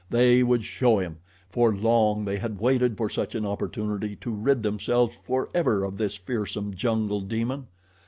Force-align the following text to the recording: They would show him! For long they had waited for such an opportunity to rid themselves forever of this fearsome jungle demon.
They 0.09 0.41
would 0.41 0.63
show 0.63 0.97
him! 0.97 1.17
For 1.51 1.71
long 1.75 2.25
they 2.25 2.39
had 2.39 2.59
waited 2.59 2.97
for 2.97 3.07
such 3.07 3.35
an 3.35 3.45
opportunity 3.45 4.15
to 4.15 4.31
rid 4.31 4.63
themselves 4.63 5.15
forever 5.15 5.83
of 5.83 5.97
this 5.97 6.15
fearsome 6.15 6.73
jungle 6.73 7.21
demon. 7.21 7.67